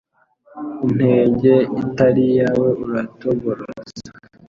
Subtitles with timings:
[0.85, 3.93] Intenge itari iyawe, uratoboroza